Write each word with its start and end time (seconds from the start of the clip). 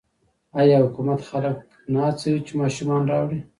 آیا 0.59 0.77
حکومت 0.85 1.19
خلک 1.29 1.57
نه 1.93 1.99
هڅوي 2.07 2.39
چې 2.47 2.53
ماشومان 2.61 3.01
راوړي؟ 3.11 3.39